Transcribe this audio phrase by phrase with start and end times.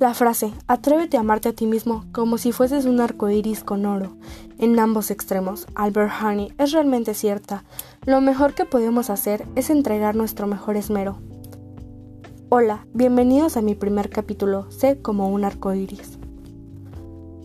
[0.00, 3.86] La frase Atrévete a amarte a ti mismo como si fueses un arco iris con
[3.86, 4.16] oro
[4.58, 7.64] en ambos extremos, Albert Honey, es realmente cierta.
[8.06, 11.18] Lo mejor que podemos hacer es entregar nuestro mejor esmero.
[12.48, 16.18] Hola, bienvenidos a mi primer capítulo, Sé como un arco iris.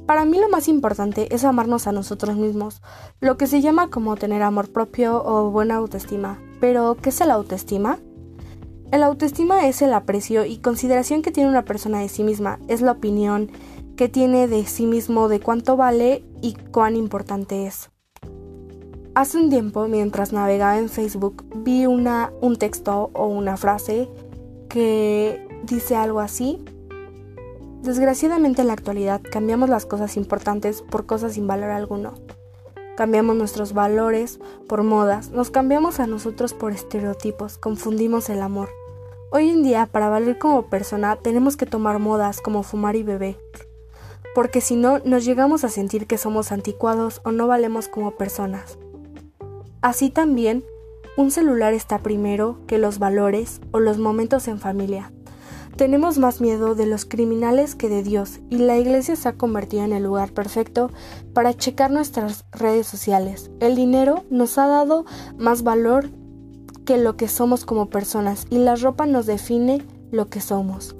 [0.05, 2.81] Para mí lo más importante es amarnos a nosotros mismos,
[3.19, 6.39] lo que se llama como tener amor propio o buena autoestima.
[6.59, 7.99] Pero, ¿qué es la autoestima?
[8.91, 12.81] El autoestima es el aprecio y consideración que tiene una persona de sí misma, es
[12.81, 13.51] la opinión
[13.95, 17.91] que tiene de sí mismo de cuánto vale y cuán importante es.
[19.13, 24.09] Hace un tiempo, mientras navegaba en Facebook, vi una, un texto o una frase
[24.69, 26.63] que dice algo así.
[27.83, 32.15] Desgraciadamente en la actualidad cambiamos las cosas importantes por cosas sin valor alguno.
[32.97, 38.78] Cambiamos nuestros valores por modas, nos cambiamos a nosotros por estereotipos, confundimos el amor.
[39.31, 43.37] Hoy en día, para valer como persona, tenemos que tomar modas como fumar y beber,
[44.33, 48.79] porque si no, nos llegamos a sentir que somos anticuados o no valemos como personas.
[49.81, 50.63] Así también,
[51.15, 55.11] un celular está primero que los valores o los momentos en familia.
[55.75, 59.83] Tenemos más miedo de los criminales que de Dios y la iglesia se ha convertido
[59.83, 60.89] en el lugar perfecto
[61.35, 63.51] para checar nuestras redes sociales.
[63.59, 65.05] El dinero nos ha dado
[65.37, 66.09] más valor
[66.89, 70.95] que lo que somos como personas y la ropa nos define lo que somos.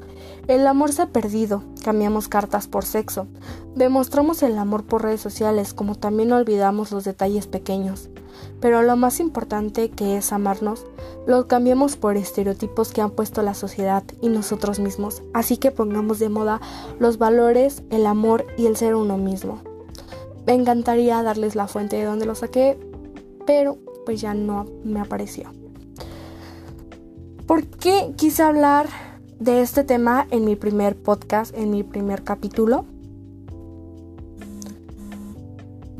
[0.47, 3.25] El amor se ha perdido, cambiamos cartas por sexo,
[3.73, 8.11] demostramos el amor por redes sociales como también olvidamos los detalles pequeños.
[8.59, 10.85] Pero lo más importante que es amarnos,
[11.25, 15.23] lo cambiamos por estereotipos que han puesto la sociedad y nosotros mismos.
[15.33, 16.61] Así que pongamos de moda
[16.99, 19.57] los valores, el amor y el ser uno mismo.
[20.45, 22.79] Me encantaría darles la fuente de donde lo saqué,
[23.47, 25.49] pero pues ya no me apareció.
[27.49, 28.87] ¿Por qué quise hablar
[29.39, 32.85] de este tema en mi primer podcast, en mi primer capítulo.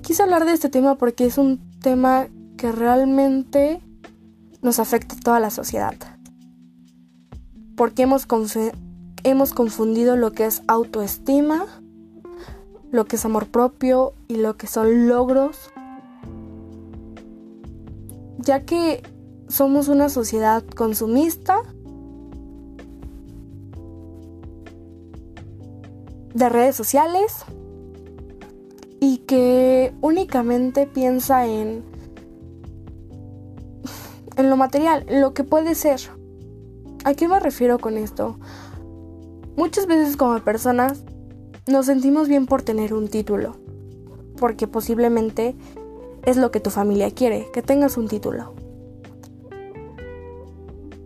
[0.04, 3.82] Quise hablar de este tema porque es un tema que realmente
[4.62, 5.96] nos afecta a toda la sociedad.
[7.76, 8.28] Porque hemos,
[9.24, 11.66] hemos confundido lo que es autoestima,
[12.92, 15.72] lo que es amor propio y lo que son logros.
[18.38, 19.02] Ya que
[19.50, 21.64] somos una sociedad consumista
[26.34, 27.34] de redes sociales
[29.02, 31.84] y que únicamente piensa en
[34.38, 36.00] en lo material, lo que puede ser.
[37.04, 38.40] ¿A qué me refiero con esto?
[39.58, 41.04] Muchas veces como personas
[41.68, 43.58] nos sentimos bien por tener un título,
[44.38, 45.58] porque posiblemente
[46.24, 48.54] es lo que tu familia quiere, que tengas un título.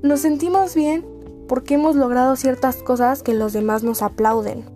[0.04, 1.04] Nos sentimos bien
[1.48, 4.74] porque hemos logrado ciertas cosas que los demás nos aplauden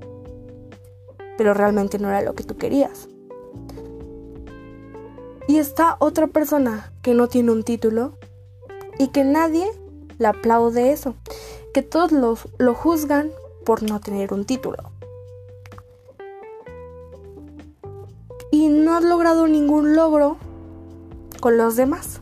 [1.37, 3.07] pero realmente no era lo que tú querías.
[5.47, 8.17] Y está otra persona que no tiene un título
[8.99, 9.65] y que nadie
[10.17, 11.15] le aplaude eso,
[11.73, 13.31] que todos lo juzgan
[13.63, 14.91] por no tener un título.
[18.51, 20.37] Y no has logrado ningún logro
[21.39, 22.21] con los demás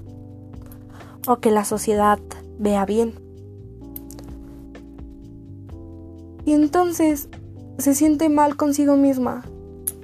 [1.28, 2.20] o que la sociedad
[2.60, 3.14] vea bien.
[6.46, 7.28] Y entonces
[7.78, 9.44] se siente mal consigo misma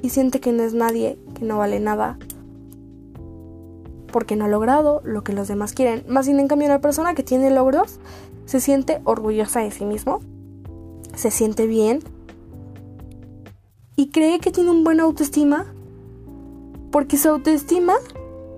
[0.01, 2.17] y siente que no es nadie, que no vale nada,
[4.11, 6.03] porque no ha logrado lo que los demás quieren.
[6.07, 7.99] Más sin en cambio una persona que tiene logros
[8.45, 10.19] se siente orgullosa de sí mismo,
[11.15, 11.99] se siente bien
[13.95, 15.67] y cree que tiene un buena autoestima
[16.91, 17.93] porque su autoestima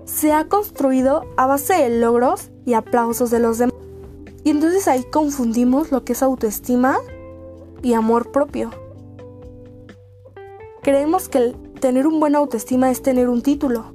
[0.04, 3.73] se ha construido a base de logros y aplausos de los demás.
[4.44, 6.98] Y entonces ahí confundimos lo que es autoestima
[7.82, 8.70] y amor propio.
[10.82, 13.94] Creemos que tener un buen autoestima es tener un título,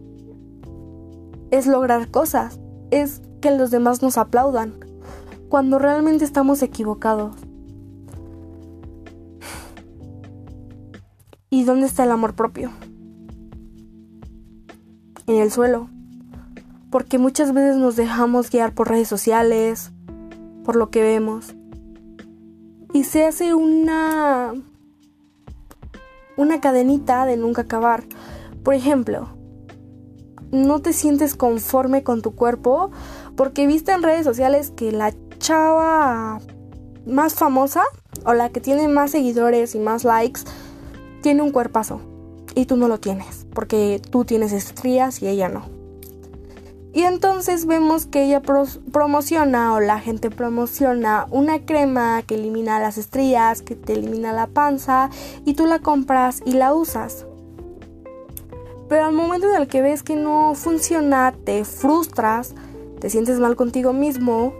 [1.52, 2.60] es lograr cosas,
[2.90, 4.74] es que los demás nos aplaudan,
[5.50, 7.36] cuando realmente estamos equivocados.
[11.52, 12.72] ¿Y dónde está el amor propio?
[15.28, 15.90] En el suelo.
[16.92, 19.92] Porque muchas veces nos dejamos guiar por redes sociales,
[20.70, 21.56] por lo que vemos.
[22.94, 24.54] Y se hace una
[26.38, 28.04] una cadenita de nunca acabar.
[28.64, 29.30] Por ejemplo,
[30.52, 32.92] no te sientes conforme con tu cuerpo
[33.36, 36.38] porque viste en redes sociales que la chava
[37.08, 37.82] más famosa
[38.24, 40.42] o la que tiene más seguidores y más likes
[41.24, 42.00] tiene un cuerpazo
[42.54, 45.79] y tú no lo tienes porque tú tienes estrías y ella no.
[46.92, 52.98] Y entonces vemos que ella promociona o la gente promociona una crema que elimina las
[52.98, 55.12] estrías, que te elimina la panza
[55.46, 57.28] y tú la compras y la usas.
[58.88, 62.56] Pero al momento en el que ves que no funciona, te frustras,
[63.00, 64.52] te sientes mal contigo mismo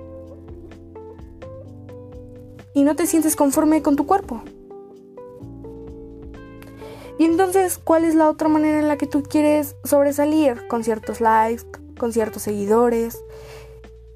[2.76, 4.44] y no te sientes conforme con tu cuerpo.
[7.18, 10.68] Y entonces, ¿cuál es la otra manera en la que tú quieres sobresalir?
[10.68, 13.20] Con ciertos likes, con ciertos seguidores.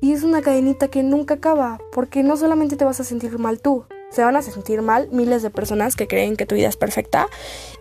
[0.02, 3.62] Y es una cadenita que nunca acaba, porque no solamente te vas a sentir mal
[3.62, 6.78] tú, se van a sentir mal miles de personas que creen que tu vida es
[6.78, 7.28] perfecta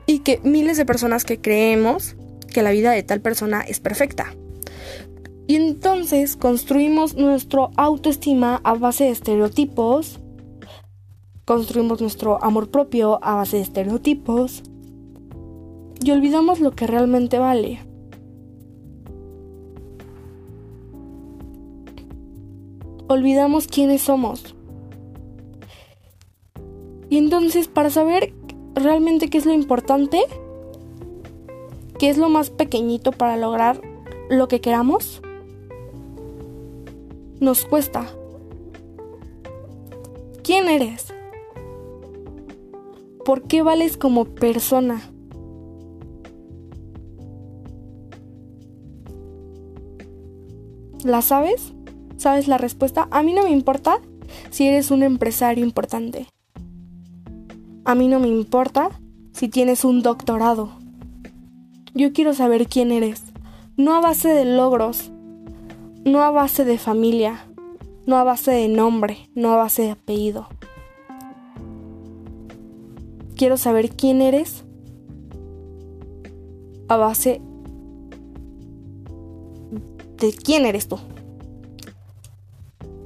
[0.06, 2.16] y que miles de personas que creemos
[2.52, 4.34] que la vida de tal persona es perfecta.
[5.46, 10.20] Y entonces construimos nuestro autoestima a base de estereotipos,
[11.44, 14.62] construimos nuestro amor propio a base de estereotipos
[16.02, 17.91] y olvidamos lo que realmente vale.
[23.12, 24.54] Olvidamos quiénes somos.
[27.10, 28.32] Y entonces para saber
[28.74, 30.22] realmente qué es lo importante,
[31.98, 33.82] qué es lo más pequeñito para lograr
[34.30, 35.20] lo que queramos,
[37.38, 38.06] nos cuesta.
[40.42, 41.12] ¿Quién eres?
[43.26, 45.02] ¿Por qué vales como persona?
[51.04, 51.74] ¿La sabes?
[52.22, 53.08] ¿Sabes la respuesta?
[53.10, 53.98] A mí no me importa
[54.50, 56.28] si eres un empresario importante.
[57.84, 58.90] A mí no me importa
[59.32, 60.70] si tienes un doctorado.
[61.94, 63.24] Yo quiero saber quién eres,
[63.76, 65.10] no a base de logros,
[66.04, 67.44] no a base de familia,
[68.06, 70.46] no a base de nombre, no a base de apellido.
[73.34, 74.62] Quiero saber quién eres
[76.86, 77.40] a base
[80.18, 81.00] de quién eres tú.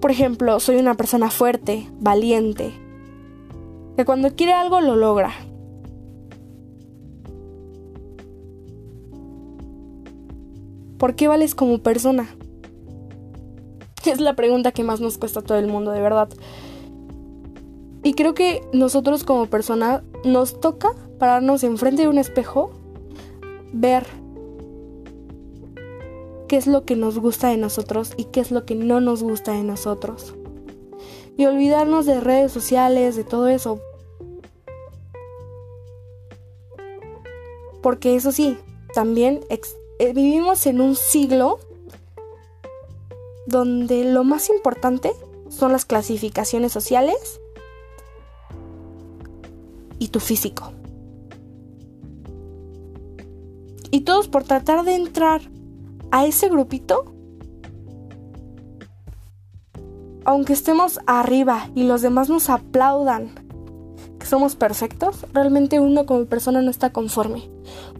[0.07, 2.73] Por ejemplo, soy una persona fuerte, valiente,
[3.97, 5.33] que cuando quiere algo lo logra.
[10.97, 12.29] ¿Por qué vales como persona?
[14.05, 16.29] Es la pregunta que más nos cuesta a todo el mundo, de verdad.
[18.05, 22.71] Y creo que nosotros como persona nos toca pararnos enfrente de un espejo,
[23.73, 24.07] ver
[26.47, 29.23] qué es lo que nos gusta de nosotros y qué es lo que no nos
[29.23, 30.35] gusta de nosotros.
[31.37, 33.81] Y olvidarnos de redes sociales, de todo eso.
[37.83, 38.59] Porque eso sí,
[38.95, 41.59] también eh, vivimos en un siglo
[43.47, 45.13] donde lo más importante
[45.49, 47.41] son las clasificaciones sociales
[49.99, 50.73] y tu físico.
[53.91, 55.43] Y todos por tratar de entrar
[56.17, 57.05] a ese grupito,
[60.25, 63.35] aunque estemos arriba y los demás nos aplaudan
[64.19, 67.51] que somos perfectos, realmente uno como persona no está conforme,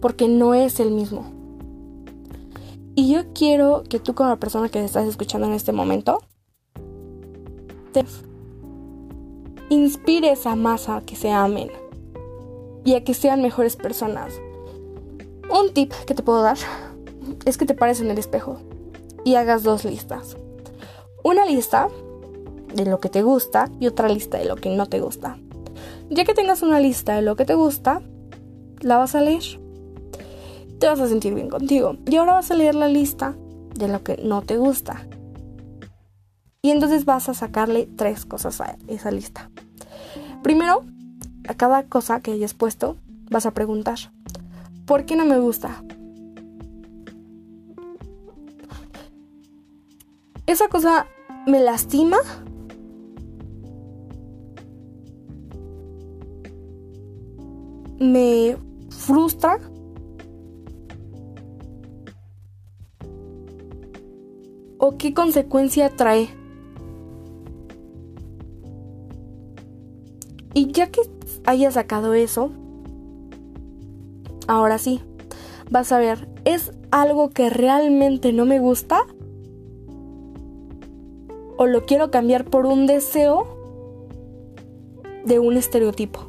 [0.01, 1.31] porque no es el mismo.
[2.95, 6.23] Y yo quiero que tú como persona que estás escuchando en este momento,
[7.91, 8.03] te
[9.69, 11.69] inspires a más a que se amen
[12.83, 14.33] y a que sean mejores personas.
[15.51, 16.57] Un tip que te puedo dar
[17.45, 18.57] es que te pares en el espejo
[19.23, 20.37] y hagas dos listas.
[21.23, 21.89] Una lista
[22.73, 25.37] de lo que te gusta y otra lista de lo que no te gusta.
[26.09, 28.01] Ya que tengas una lista de lo que te gusta,
[28.79, 29.43] la vas a leer.
[30.79, 31.97] Te vas a sentir bien contigo.
[32.05, 33.35] Y ahora vas a leer la lista
[33.75, 35.07] de lo que no te gusta.
[36.61, 39.49] Y entonces vas a sacarle tres cosas a esa lista.
[40.43, 40.83] Primero,
[41.47, 42.97] a cada cosa que hayas puesto,
[43.29, 43.97] vas a preguntar,
[44.85, 45.83] ¿por qué no me gusta?
[50.47, 51.07] Esa cosa
[51.45, 52.17] me lastima.
[57.99, 58.57] Me
[58.89, 59.59] frustra.
[64.79, 66.29] ¿O qué consecuencia trae?
[70.53, 71.01] Y ya que
[71.45, 72.51] haya sacado eso,
[74.47, 75.01] ahora sí,
[75.69, 79.05] vas a ver, ¿es algo que realmente no me gusta?
[81.57, 83.47] O lo quiero cambiar por un deseo
[85.25, 86.27] de un estereotipo.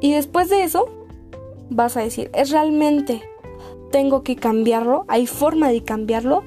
[0.00, 0.88] Y después de eso,
[1.68, 3.22] vas a decir, ¿es realmente
[3.92, 5.04] tengo que cambiarlo?
[5.08, 6.42] ¿Hay forma de cambiarlo?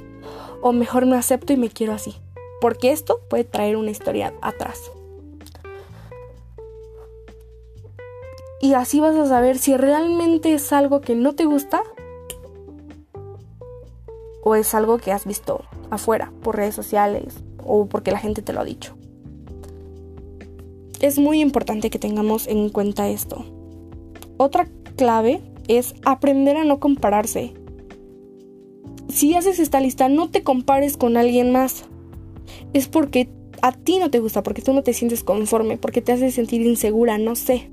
[0.61, 2.15] ¿O mejor me acepto y me quiero así?
[2.59, 4.91] Porque esto puede traer una historia atrás.
[8.59, 11.83] Y así vas a saber si realmente es algo que no te gusta
[14.43, 17.35] o es algo que has visto afuera, por redes sociales
[17.65, 18.95] o porque la gente te lo ha dicho.
[20.99, 23.45] Es muy importante que tengamos en cuenta esto.
[24.37, 27.53] Otra clave es aprender a no compararse.
[29.09, 31.85] Si haces esta lista, no te compares con alguien más.
[32.73, 33.29] Es porque
[33.61, 36.61] a ti no te gusta, porque tú no te sientes conforme, porque te hace sentir
[36.61, 37.69] insegura, no sé.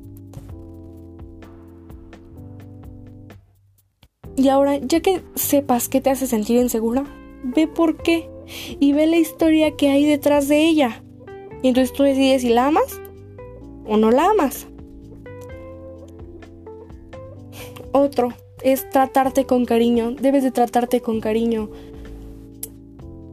[4.41, 7.05] Y ahora, ya que sepas qué te hace sentir insegura,
[7.45, 8.31] ve por qué
[8.81, 11.03] y ve la historia que hay detrás de ella.
[11.63, 12.99] Y entonces tú decides si la amas
[13.87, 14.67] o no la amas.
[17.93, 18.31] Otro
[18.63, 20.13] es tratarte con cariño.
[20.13, 21.69] Debes de tratarte con cariño.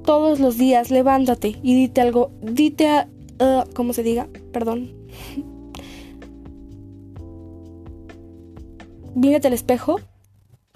[0.03, 2.31] Todos los días levántate y dite algo.
[2.41, 3.07] Dite a...
[3.39, 4.27] Uh, ¿Cómo se diga?
[4.51, 4.91] Perdón.
[9.15, 10.01] Mírate al espejo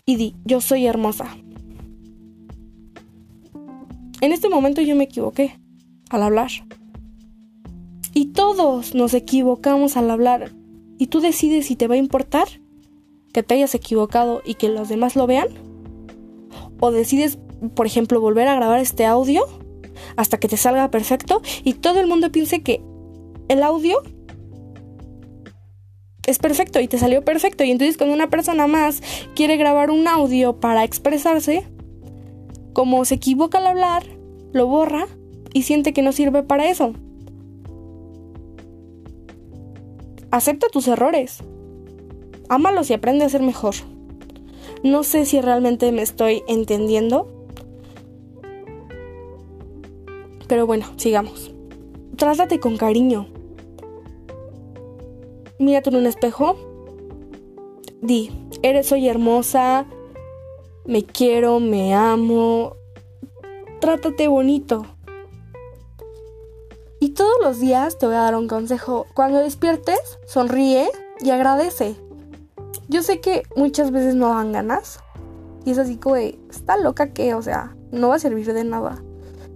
[0.06, 1.38] y di, yo soy hermosa.
[4.22, 5.60] En este momento yo me equivoqué
[6.10, 6.52] al hablar.
[8.14, 10.52] Y todos nos equivocamos al hablar.
[10.98, 12.48] Y tú decides si te va a importar
[13.32, 15.48] que te hayas equivocado y que los demás lo vean?
[16.80, 17.38] ¿O decides,
[17.76, 19.46] por ejemplo, volver a grabar este audio
[20.16, 22.82] hasta que te salga perfecto y todo el mundo piense que
[23.48, 24.02] el audio
[26.32, 29.02] es perfecto y te salió perfecto y entonces cuando una persona más
[29.36, 31.66] quiere grabar un audio para expresarse,
[32.74, 34.04] como se equivoca al hablar,
[34.54, 35.08] lo borra
[35.54, 36.94] y siente que no sirve para eso.
[40.32, 41.44] Acepta tus errores
[42.52, 43.76] ámalos y aprende a ser mejor.
[44.84, 47.32] No sé si realmente me estoy entendiendo.
[50.50, 51.54] Pero bueno, sigamos.
[52.18, 53.28] Trátate con cariño.
[55.62, 56.56] Mírate en un espejo.
[58.02, 58.32] Di,
[58.64, 59.86] eres soy hermosa,
[60.86, 62.78] me quiero, me amo.
[63.80, 64.88] Trátate bonito.
[67.00, 69.06] Y todos los días te voy a dar un consejo.
[69.14, 70.90] Cuando despiertes, sonríe
[71.20, 71.96] y agradece.
[72.88, 75.00] Yo sé que muchas veces no dan ganas.
[75.64, 79.04] Y es así como está loca que, o sea, no va a servir de nada.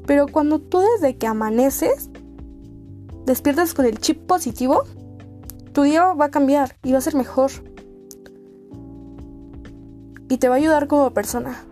[0.06, 2.12] Pero cuando tú desde que amaneces,
[3.26, 4.84] despiertas con el chip positivo,
[5.76, 7.52] tu día va a cambiar y va a ser mejor.
[10.30, 11.66] Y te va a ayudar como persona.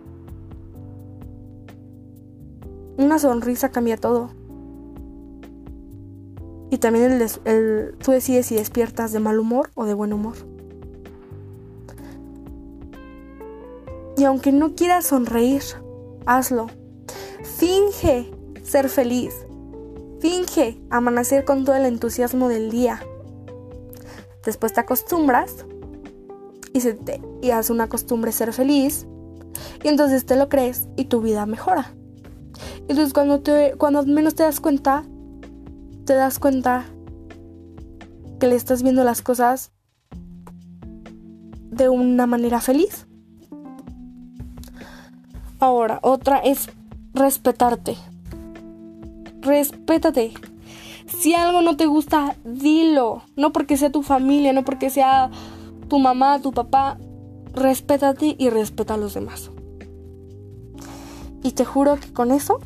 [2.97, 4.29] Una sonrisa cambia todo.
[6.69, 7.13] Y también
[7.45, 10.35] el, tú decides si despiertas de mal humor o de buen humor.
[14.17, 15.63] Y aunque no quieras sonreír,
[16.25, 16.67] hazlo.
[17.41, 18.29] Finge
[18.63, 19.33] ser feliz.
[20.19, 22.99] Finge amanecer con todo el entusiasmo del día.
[24.45, 25.65] Después te acostumbras
[26.73, 26.97] y, se
[27.69, 29.07] una costumbre ser feliz.
[29.83, 31.93] Y entonces te lo crees y tu vida mejora.
[32.87, 35.03] Entonces cuando, te, cuando menos te das cuenta,
[36.05, 36.85] te das cuenta
[38.39, 39.71] que le estás viendo las cosas
[41.71, 43.07] de una manera feliz.
[45.59, 46.69] Ahora, otra es
[47.13, 47.95] respetarte.
[49.41, 50.33] Respétate.
[51.17, 53.23] Si algo no te gusta, dilo.
[53.35, 55.29] No porque sea tu familia, no porque sea
[55.87, 56.97] tu mamá, tu papá.
[57.53, 59.51] Respétate y respeta a los demás.
[61.43, 62.59] Y te juro que con eso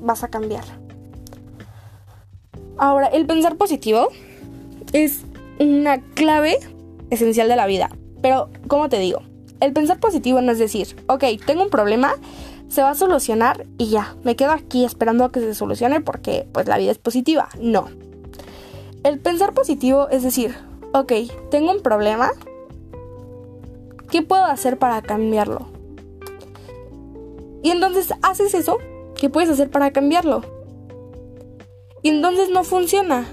[0.00, 0.64] vas a cambiar.
[2.78, 4.08] Ahora, el pensar positivo
[4.92, 5.22] es
[5.58, 6.58] una clave
[7.10, 7.90] esencial de la vida.
[8.22, 9.20] Pero, ¿cómo te digo?
[9.60, 12.14] El pensar positivo no es decir, ok, tengo un problema,
[12.70, 16.46] se va a solucionar y ya, me quedo aquí esperando a que se solucione porque
[16.52, 17.48] pues la vida es positiva.
[17.60, 17.88] No.
[19.02, 20.54] El pensar positivo es decir,
[20.94, 21.12] ok,
[21.50, 22.30] tengo un problema,
[24.10, 25.66] ¿qué puedo hacer para cambiarlo?
[27.62, 28.78] Y entonces haces eso,
[29.16, 30.42] ¿qué puedes hacer para cambiarlo?
[32.02, 33.26] Y entonces no funciona.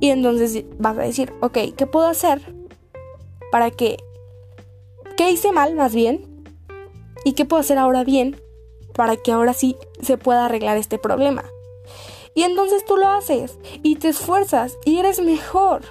[0.00, 2.42] Y entonces vas a decir, ok, ¿qué puedo hacer
[3.50, 3.96] para que
[5.18, 6.27] ¿Qué hice mal más bien?
[7.24, 8.40] ¿Y qué puedo hacer ahora bien
[8.94, 11.44] para que ahora sí se pueda arreglar este problema?
[12.34, 15.82] Y entonces tú lo haces y te esfuerzas y eres mejor.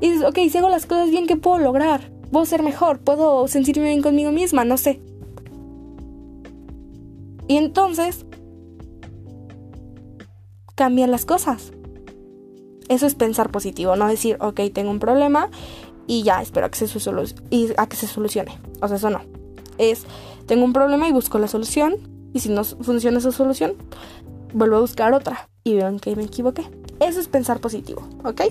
[0.00, 2.12] Y dices, ok, si hago las cosas bien, ¿qué puedo lograr?
[2.30, 5.00] Puedo ser mejor, puedo sentirme bien conmigo misma, no sé.
[7.48, 8.26] Y entonces
[10.76, 11.72] cambian las cosas.
[12.88, 15.50] Eso es pensar positivo, no decir, ok, tengo un problema
[16.06, 16.86] y ya espero que, se
[17.50, 18.58] y a que se solucione.
[18.80, 19.39] O sea, eso no.
[19.80, 20.04] Es,
[20.46, 21.94] tengo un problema y busco la solución
[22.34, 23.72] y si no funciona esa solución,
[24.52, 26.64] vuelvo a buscar otra y veo que me equivoqué.
[27.00, 28.42] Eso es pensar positivo, ¿ok?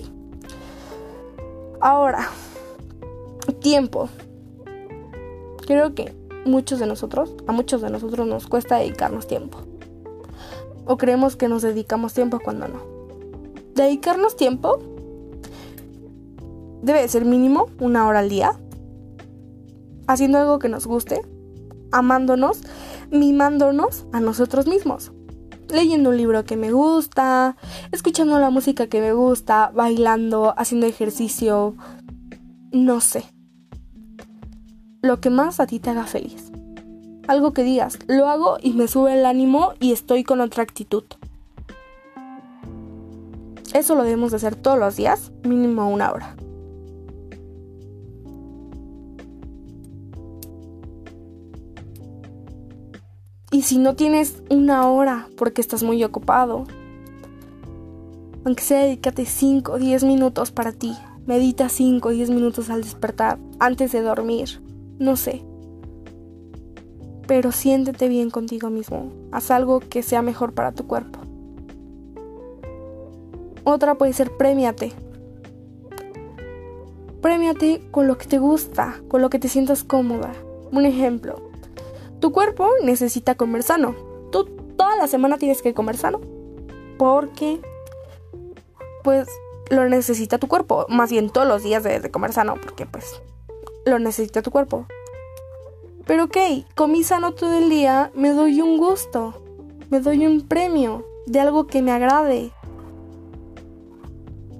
[1.81, 2.27] Ahora,
[3.61, 4.09] tiempo.
[5.67, 9.59] Creo que muchos de nosotros, a muchos de nosotros nos cuesta dedicarnos tiempo.
[10.85, 12.81] O creemos que nos dedicamos tiempo cuando no.
[13.75, 14.79] Dedicarnos tiempo
[16.81, 18.59] debe ser mínimo una hora al día,
[20.09, 21.21] haciendo algo que nos guste,
[21.91, 22.61] amándonos,
[23.11, 25.11] mimándonos a nosotros mismos
[25.69, 27.55] leyendo un libro que me gusta,
[27.91, 31.75] escuchando la música que me gusta, bailando, haciendo ejercicio,
[32.71, 33.23] no sé.
[35.01, 36.51] Lo que más a ti te haga feliz.
[37.27, 41.03] Algo que digas, lo hago y me sube el ánimo y estoy con otra actitud.
[43.73, 46.35] Eso lo debemos de hacer todos los días, mínimo una hora.
[53.59, 56.63] Y si no tienes una hora porque estás muy ocupado,
[58.45, 60.93] aunque sea dedícate 5 o 10 minutos para ti.
[61.25, 64.61] Medita 5 o 10 minutos al despertar, antes de dormir.
[64.97, 65.43] No sé.
[67.27, 69.11] Pero siéntete bien contigo mismo.
[69.33, 71.19] Haz algo que sea mejor para tu cuerpo.
[73.65, 74.93] Otra puede ser premiate.
[77.21, 80.31] Premiate con lo que te gusta, con lo que te sientas cómoda.
[80.71, 81.48] Un ejemplo,
[82.19, 83.95] tu cuerpo necesita comer sano.
[84.31, 84.45] Tú
[84.77, 86.21] toda la semana tienes que comer sano.
[86.97, 87.61] Porque,
[89.03, 89.27] pues,
[89.69, 90.85] lo necesita tu cuerpo.
[90.89, 92.55] Más bien todos los días debes de comer sano.
[92.61, 93.21] Porque, pues,
[93.85, 94.85] lo necesita tu cuerpo.
[96.05, 96.37] Pero ok,
[96.75, 99.43] comí sano todo el día, me doy un gusto.
[99.89, 102.51] Me doy un premio de algo que me agrade.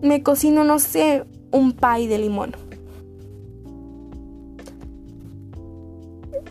[0.01, 2.68] Me cocino, no sé, un pie de limón.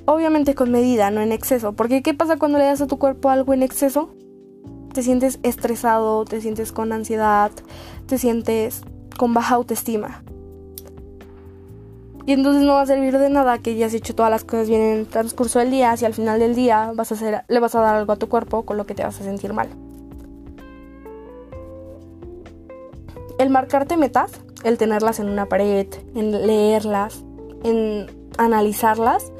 [0.04, 1.72] Obviamente con medida, no en exceso.
[1.72, 4.10] Porque ¿qué pasa cuando le das a tu cuerpo algo en exceso?
[4.92, 7.50] Te sientes estresado, te sientes con ansiedad,
[8.06, 8.82] te sientes
[9.18, 10.22] con baja autoestima.
[12.28, 14.68] Y entonces no va a servir de nada que ya has hecho todas las cosas
[14.68, 17.58] bien en el transcurso del día si al final del día vas a hacer, le
[17.58, 19.68] vas a dar algo a tu cuerpo con lo que te vas a sentir mal.
[23.38, 24.30] El marcarte metas,
[24.62, 27.24] el tenerlas en una pared, en leerlas,
[27.64, 29.32] en analizarlas,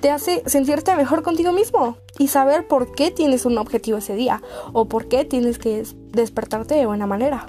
[0.00, 4.42] te hace sentirte mejor contigo mismo y saber por qué tienes un objetivo ese día
[4.72, 7.46] o por qué tienes que despertarte de buena manera.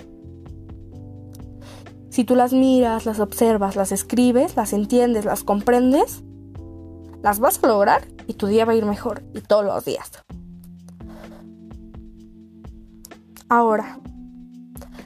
[2.09, 6.23] Si tú las miras, las observas, las escribes, las entiendes, las comprendes,
[7.23, 10.11] las vas a lograr y tu día va a ir mejor y todos los días.
[13.47, 13.99] Ahora,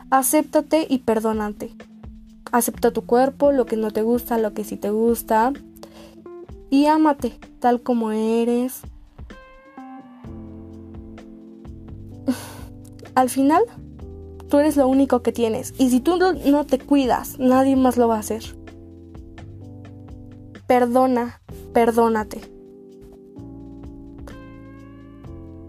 [0.10, 1.76] acéptate y perdónate.
[2.52, 5.54] Acepta tu cuerpo, lo que no te gusta, lo que sí te gusta,
[6.70, 8.82] y ámate tal como eres.
[13.16, 13.64] Al final,
[14.50, 18.08] tú eres lo único que tienes y si tú no te cuidas, nadie más lo
[18.08, 18.44] va a hacer.
[20.68, 21.42] Perdona,
[21.74, 22.42] perdónate.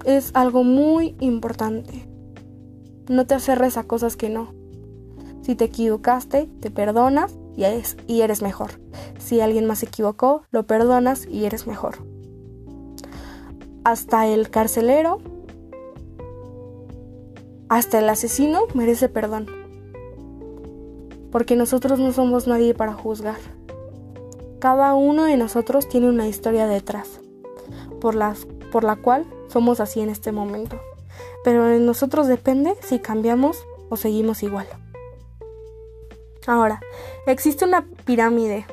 [0.04, 2.08] Es algo muy importante.
[3.08, 4.54] No te aferres a cosas que no.
[5.42, 8.72] Si te equivocaste, te perdonas y eres, y eres mejor.
[9.18, 11.98] Si alguien más se equivocó, lo perdonas y eres mejor.
[13.84, 15.18] Hasta el carcelero,
[17.68, 19.46] hasta el asesino merece perdón.
[21.32, 23.38] Porque nosotros no somos nadie para juzgar.
[24.60, 27.20] Cada uno de nosotros tiene una historia detrás,
[28.00, 30.80] por, las, por la cual somos así en este momento.
[31.44, 34.66] Pero en nosotros depende si cambiamos o seguimos igual.
[36.46, 36.80] Ahora,
[37.26, 38.66] existe una pirámide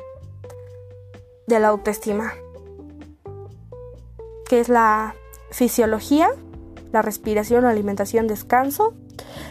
[1.46, 2.32] de la autoestima,
[4.48, 5.14] que es la
[5.50, 6.30] fisiología,
[6.92, 8.94] la respiración, alimentación, descanso,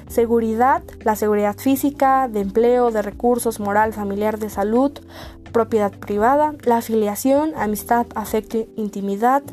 [0.08, 4.94] seguridad, la seguridad física, de empleo, de recursos, moral, familiar, de salud,
[5.54, 9.44] propiedad privada, la afiliación, amistad, afecto, intimidad,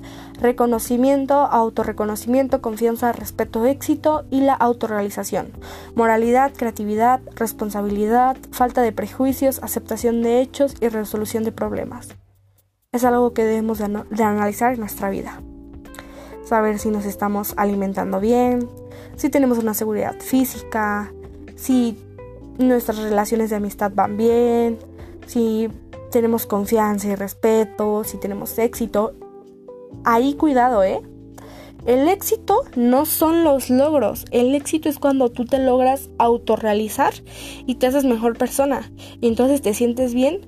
[0.40, 5.52] reconocimiento, autorreconocimiento, confianza, respeto, éxito y la autorrealización,
[5.94, 12.08] moralidad, creatividad, responsabilidad, falta de prejuicios, aceptación de hechos y resolución de problemas.
[12.92, 15.40] Es algo que debemos de, analizar en nuestra vida.
[16.44, 18.68] Saber si nos estamos alimentando bien,
[19.14, 21.12] si tenemos una seguridad física,
[21.54, 21.96] si
[22.58, 24.78] nuestras relaciones de amistad van bien,
[25.26, 25.68] si
[26.10, 29.14] tenemos confianza y respeto, si tenemos éxito.
[30.04, 31.00] Ahí cuidado, ¿eh?
[31.86, 37.14] El éxito no son los logros, el éxito es cuando tú te logras autorrealizar
[37.66, 38.92] y te haces mejor persona
[39.22, 40.46] y entonces te sientes bien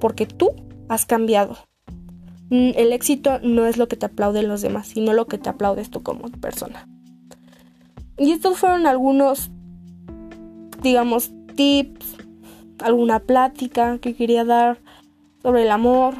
[0.00, 0.52] porque tú
[0.88, 1.58] has cambiado.
[2.48, 5.50] Mm, el éxito no es lo que te aplauden los demás, sino lo que te
[5.50, 6.88] aplaudes tú como persona.
[8.16, 9.50] Y estos fueron algunos,
[10.82, 12.16] digamos, tips,
[12.78, 14.78] alguna plática que quería dar
[15.44, 16.14] sobre el amor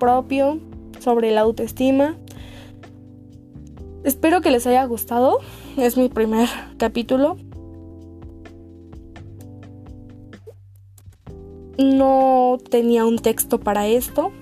[0.00, 0.58] propio
[0.98, 2.16] sobre la autoestima.
[4.02, 5.38] Espero que les haya gustado.
[5.76, 7.36] Es mi primer capítulo.
[11.78, 14.32] No tenía un texto para esto.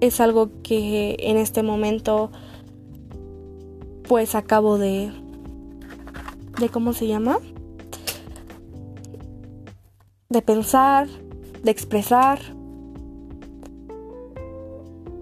[0.00, 2.30] Es algo que en este momento
[4.06, 5.10] pues acabo de
[6.60, 7.38] de cómo se llama
[10.28, 11.08] de pensar,
[11.62, 12.38] de expresar.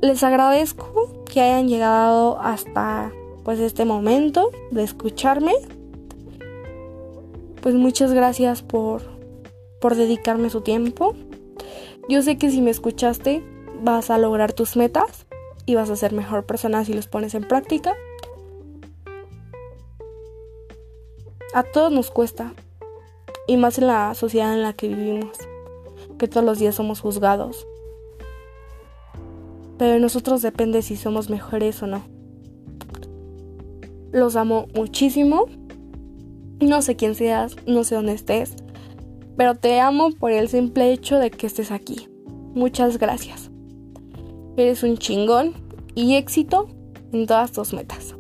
[0.00, 3.12] Les agradezco que hayan llegado hasta
[3.44, 5.52] pues este momento de escucharme.
[7.60, 9.02] Pues muchas gracias por
[9.80, 11.14] por dedicarme su tiempo.
[12.08, 13.42] Yo sé que si me escuchaste
[13.82, 15.26] vas a lograr tus metas
[15.66, 17.94] y vas a ser mejor persona si los pones en práctica.
[21.52, 22.54] A todos nos cuesta,
[23.48, 25.36] y más en la sociedad en la que vivimos,
[26.18, 27.66] que todos los días somos juzgados.
[29.80, 32.02] Pero de nosotros depende si somos mejores o no.
[34.12, 35.46] Los amo muchísimo.
[36.60, 38.56] No sé quién seas, no sé dónde estés,
[39.38, 42.10] pero te amo por el simple hecho de que estés aquí.
[42.54, 43.50] Muchas gracias.
[44.58, 45.54] Eres un chingón
[45.94, 46.68] y éxito
[47.10, 48.14] en todas tus metas.